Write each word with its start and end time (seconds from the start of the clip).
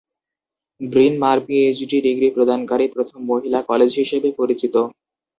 Brin 0.81 1.13
Mawr 1.19 1.37
PhD 1.45 1.97
degree 2.05 2.27
প্রদানকারী 2.31 2.85
প্রথম 2.95 3.19
মহিলা 3.31 3.59
কলেজ 3.69 3.91
হিসেবে 4.01 4.29
পরিচিত। 4.39 4.75